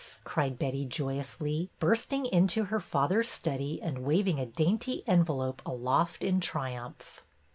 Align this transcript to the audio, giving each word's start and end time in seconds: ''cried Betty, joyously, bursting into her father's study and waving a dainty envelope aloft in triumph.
''cried 0.23 0.57
Betty, 0.57 0.83
joyously, 0.83 1.69
bursting 1.77 2.25
into 2.25 2.63
her 2.63 2.79
father's 2.79 3.29
study 3.29 3.79
and 3.83 3.99
waving 3.99 4.39
a 4.39 4.47
dainty 4.47 5.03
envelope 5.05 5.61
aloft 5.63 6.23
in 6.23 6.39
triumph. 6.39 7.21